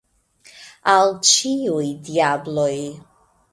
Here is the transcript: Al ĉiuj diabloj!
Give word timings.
Al 0.93 1.13
ĉiuj 1.33 1.85
diabloj! 2.09 2.75